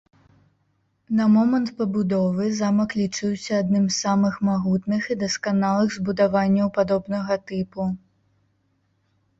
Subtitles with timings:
[1.17, 7.81] На момант пабудовы замак лічыўся адным з самых магутных і дасканалых збудаванняў падобнага тыпу.